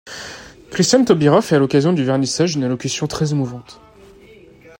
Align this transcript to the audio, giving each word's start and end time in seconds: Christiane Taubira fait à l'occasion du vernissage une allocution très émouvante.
Christiane 0.71 1.05
Taubira 1.05 1.43
fait 1.43 1.57
à 1.57 1.59
l'occasion 1.59 1.93
du 1.93 2.03
vernissage 2.03 2.55
une 2.55 2.63
allocution 2.63 3.05
très 3.05 3.33
émouvante. 3.33 3.79